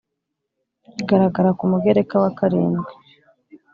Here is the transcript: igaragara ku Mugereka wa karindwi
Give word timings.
igaragara 1.01 1.49
ku 1.57 1.63
Mugereka 1.71 2.15
wa 2.23 2.31
karindwi 2.37 2.91